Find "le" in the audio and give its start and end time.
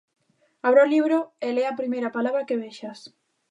1.55-1.63